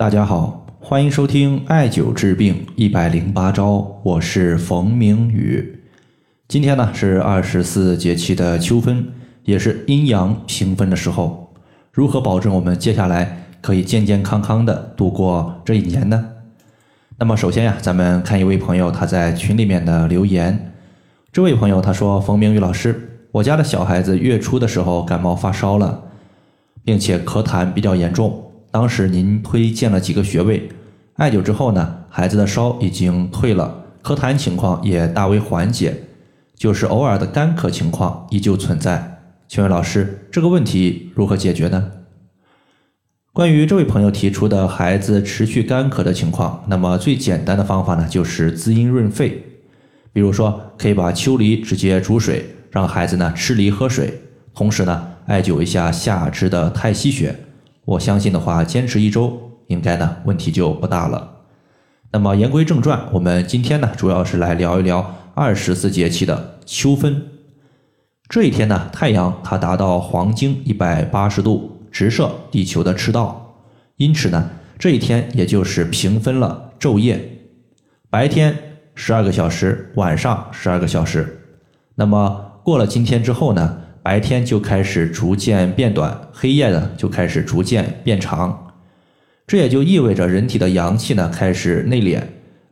[0.00, 5.82] 大家好，欢迎收听艾灸治病一百零八招，我是冯明宇。
[6.48, 9.08] 今天呢是二十四节气的秋分，
[9.44, 11.52] 也是阴阳平分的时候。
[11.92, 16.30] 如何保证我们接下来可以健健康康的度过这一年呢？
[17.18, 20.72] 那么首先呀，咱们看一位朋友他在群里面的留言。
[21.30, 26.04] 这位朋友他说：“冯明宇老师，我家的小孩子月初的时候感冒发烧了，
[26.82, 30.68] 并且咳痰比较严重。”当时您推荐了几个穴位，
[31.14, 36.04] 艾灸之后呢，孩子的烧已经退了，咳痰情况也大为缓解，
[36.54, 39.18] 就是偶尔的干咳情况依旧存在。
[39.48, 41.90] 请问老师，这个问题如何解决呢？
[43.32, 49.44] 关于这位朋友提出的孩子持续干咳的情况，那么最简单的方法呢，就是滋阴润肺。
[50.12, 54.20] 比如说，可以把秋梨直接煮水，让孩子呢吃梨喝水，
[54.54, 57.34] 同时呢艾灸一下下肢的太溪穴。
[57.90, 61.38] 我相信的话，坚持一周，应该呢问题就不大了。
[62.12, 67.20] 那么言归正传，我们今天呢主要是来聊一聊二十四节气的秋分。
[68.28, 73.56] 这一天呢，太阳它达到黄经一百八十度，直射地球的赤道，
[73.96, 77.38] 因此呢，这一天也就是平分了昼夜，
[78.08, 78.56] 白天
[78.94, 81.40] 十二个小时，晚上十二个小时。
[81.96, 83.78] 那么过了今天之后呢？
[84.02, 88.72] 白天就开始逐渐变短，黑夜呢就开始逐渐变长，
[89.46, 92.22] 这也就意味着人体的阳气呢开始内敛，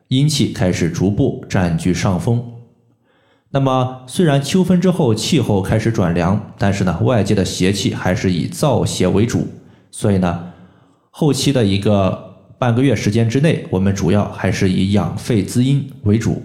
[0.08, 2.42] 阴气开始逐步占据上风。
[3.50, 9.46] 那么虽然秋分之后气候开始转凉，但是呢外界的邪气还是以燥邪为主，
[9.90, 10.52] 所以呢
[11.10, 16.42] 后期的一个半个月时间之内，我们主要还是以养肺滋阴为主。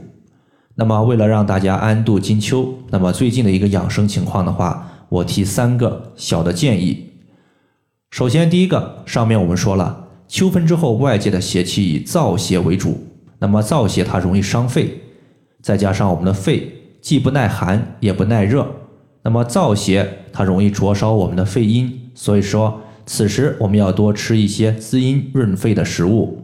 [0.75, 7.11] 那么，为了让大家安度金秋，那么最近的一个养生情况的话，我提三个小的建议。
[8.09, 13.05] 首先，第一个，上面我们说了，秋分之后，外界的邪气以燥邪为主，
[13.37, 14.99] 那么燥邪它容易伤肺，
[15.61, 18.67] 再加上我们的肺既不耐寒也不耐热，
[19.21, 26.39] 那么燥邪它容易灼烧我们的肺阴，所以说此时我们要多吃一些滋阴润肺的食物。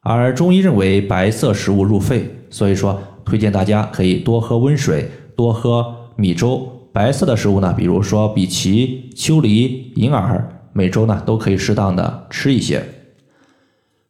[0.00, 3.00] 而中医认为白色食物入肺，所以说。
[3.26, 6.72] 推荐大家可以多喝温水，多喝米粥。
[6.92, 12.82] 白色的食物呢，比如说荸荠、秋梨、银耳，每周呢都可以适当的吃一些。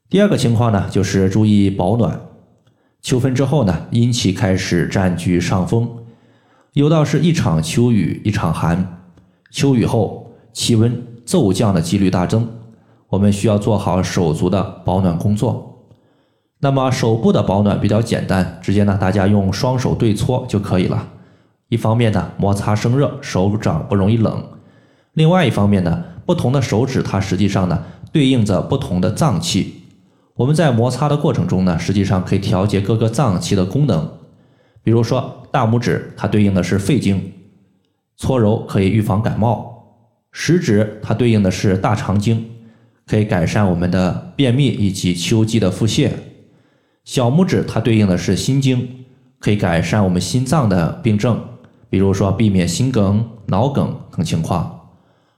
[0.08, 2.20] 第二个情况呢，就是注意保暖。
[3.02, 5.88] 秋分之后呢，阴气开始占据上风，
[6.74, 9.02] 有道是一场秋雨一场寒，
[9.50, 12.48] 秋雨后气温骤降的几率大增，
[13.08, 15.75] 我们需要做好手足的保暖工作。
[16.60, 21.08] 那么手部的保暖比较简单，直接呢大家用双手对搓就可以了。
[21.68, 24.32] 一方面呢摩擦生热，手掌不容易冷；
[25.12, 29.82] 另外一方面呢，不同的手指它实际上呢对应着不同的脏器。
[30.36, 34.10] 我们在摩擦的过程中呢，实际上可以调节各个脏器的功能。
[34.82, 37.32] 比如说大拇指它对应的是肺经，
[38.16, 39.96] 搓揉可以预防感冒；
[40.32, 42.44] 食指它对应的是大肠经，
[43.06, 46.10] 可以改善我们的便秘以及秋季的腹泻。
[47.06, 48.86] 小拇指它对应的是心经，
[49.38, 51.40] 可以改善我们心脏的病症，
[51.88, 54.88] 比如说避免心梗、脑梗等情况。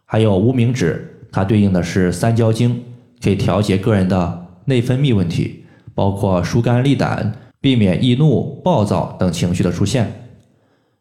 [0.07, 2.83] 还有无名指，它对应的是三焦经，
[3.23, 10.31] 可以调节个人的内分泌问题，包括疏肝利胆，避免易怒、暴躁等情绪的出现。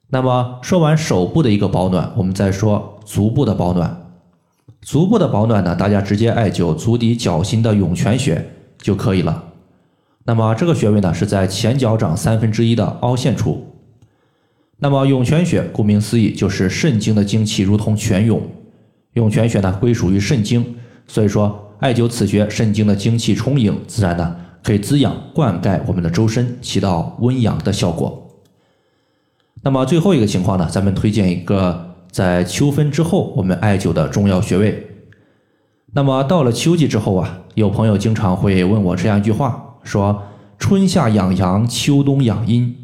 [0.10, 4.06] 那么说完手部的一个保暖，我们再说足部的保暖。
[4.82, 8.46] 足部的保暖呢，大家直接艾灸足底脚心的涌泉穴
[8.78, 9.46] 就可以了。
[10.28, 13.66] 那么这个穴位呢，是在前脚掌三分之一的凹陷处。
[14.78, 18.42] 那么涌泉穴，顾名思义，就是肾经的精气如同泉涌。
[19.14, 20.76] 涌泉穴呢，归属于肾经，
[21.08, 28.30] 所以说艾灸此穴，肾经的精气充盈，自然呢可以滋养灌溉我们的周身，起到温养的效果。
[29.64, 34.88] 那么最后一个情况呢，咱们推荐一个在秋分之后我们艾灸的重要穴位。
[35.94, 39.64] 那么到了秋季之后啊，有朋友经常会问我这样一句话。
[39.88, 40.24] 说
[40.60, 42.76] 春夏养阳，秋冬养阴。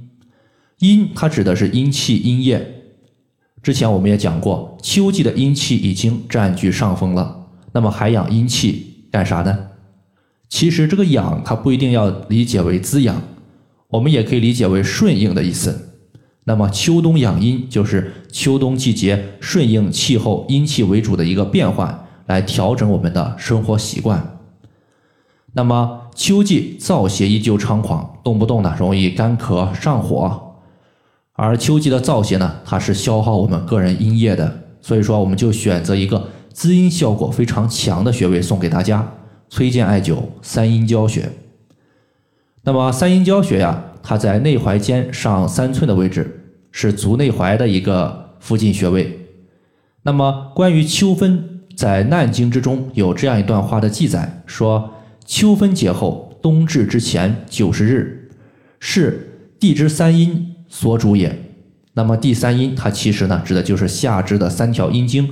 [0.80, 2.82] 阴它指的是阴气、阴液。
[3.62, 9.68] 之前我们也讲过，秋季的阴气已经占据上风了，那么还养阴气干啥呢？
[10.48, 13.22] 其实这个养它不一定要理解为滋养，
[13.90, 15.98] 我们也可以理解为顺应的意思。
[16.46, 24.40] 那么秋冬养阴就是秋冬季节顺应气候阴气为主的一个变换，来调整我们的生活习惯。
[25.54, 30.56] 那么秋季燥邪依旧猖狂，动不动呢容易干咳上火，
[31.34, 39.12] 而秋季的燥邪呢，它是消耗我们个人阴液的，所以说我们就选择一个滋阴效果非常强的穴位送给大家，
[39.50, 41.30] 崔健艾灸三阴交穴。
[42.64, 49.20] 那么三阴交穴呀，它在内踝尖上三寸的位置，是足内踝的一个附近穴位。
[50.04, 54.93] 那么关于秋分，在《难经》之中有这样一段话的记载，说
[55.26, 58.30] 秋分节后，冬至之前九十日，
[58.80, 61.40] 是地之三阴所主也。
[61.94, 65.30] 那么第三阴，它其实呢，指的就是下肢的三条阴经，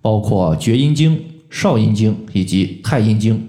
[0.00, 3.48] 包括厥阴经、少阴经以及太阴经。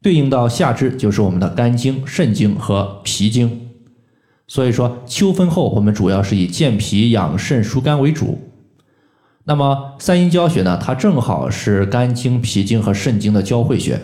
[0.00, 3.70] 对应到下肢就是我们的肝经、肾经和脾经，
[4.46, 8.38] 所以说秋分后我们主要是以健脾养肾、疏肝为主。
[9.44, 14.00] 那么三阴交穴呢，它正好是肝经、脾经和肾经的交汇穴，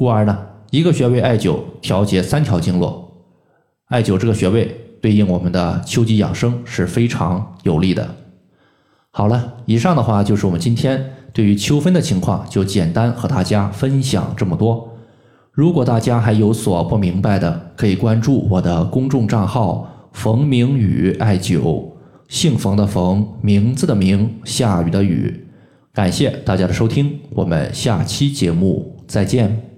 [0.00, 3.18] 故而呢，一个穴位艾灸调节三条经络，
[3.88, 8.14] 艾灸这个穴位对应我们的秋季养生是非常有利的。
[9.10, 14.88] 好了，以上的话就是我们今天对于秋分的情况，就简单和大家分享这么多。
[15.52, 21.84] 如果大家还有所不明白的，可以关注我的公众账号“冯明宇艾灸”，
[22.26, 25.46] 姓冯的冯，名字的名，下雨的雨。
[25.92, 29.69] 感谢大家的收听，我们下期节目再见。